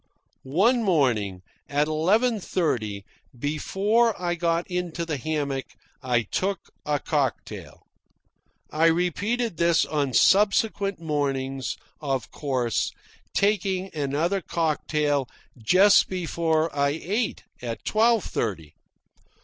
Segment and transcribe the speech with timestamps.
[0.41, 3.05] One morning, at eleven thirty,
[3.37, 7.83] before I got into the hammock, I took a cocktail.
[8.71, 12.91] I repeated this on subsequent mornings, of course,
[13.35, 15.29] taking another cocktail
[15.61, 18.73] just before I ate at twelve thirty.